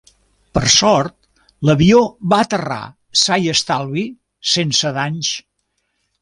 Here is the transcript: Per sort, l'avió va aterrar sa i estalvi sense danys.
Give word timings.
Per 0.57 0.61
sort, 0.75 1.11
l'avió 1.69 1.99
va 2.33 2.39
aterrar 2.45 2.79
sa 3.25 3.39
i 3.45 3.53
estalvi 3.53 4.07
sense 4.55 4.95
danys. 4.99 5.33